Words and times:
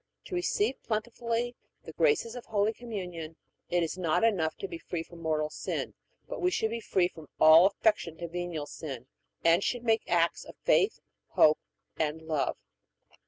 To 0.25 0.33
receive 0.33 0.81
plentifully 0.81 1.55
the 1.83 1.93
graces 1.93 2.33
of 2.35 2.45
Holy 2.47 2.73
Communion 2.73 3.35
it 3.69 3.83
is 3.83 3.99
not 3.99 4.23
enough 4.23 4.57
to 4.57 4.67
be 4.67 4.79
free 4.79 5.03
from 5.03 5.19
mortal 5.21 5.51
sin, 5.51 5.93
but 6.27 6.41
we 6.41 6.49
should 6.49 6.71
be 6.71 6.79
free 6.81 7.07
from 7.07 7.27
all 7.39 7.67
affection 7.67 8.17
to 8.17 8.27
venial 8.27 8.65
sin, 8.65 9.05
and 9.45 9.63
should 9.63 9.83
make 9.83 10.01
acts 10.09 10.43
of 10.43 10.55
faith, 10.65 11.01
hope, 11.35 11.59
and 11.99 12.23
love. 12.23 12.57